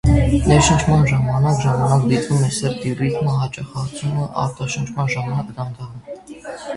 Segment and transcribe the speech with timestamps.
[0.51, 6.17] Ներշնչման ժամանակ ժամանակ դիտվում է սրտի ռիթմի հաճախացում, արտաշնչման ժամանակ՝ դանդաղում։